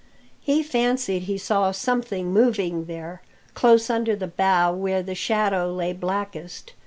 [0.39, 2.57] He fancied he saw something move
[2.87, 3.21] there,
[3.53, 6.73] close under the bow where the shadow lay blackest.